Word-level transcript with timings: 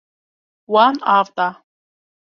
Wan 0.75 0.95
av 1.17 1.27
da. 1.37 1.47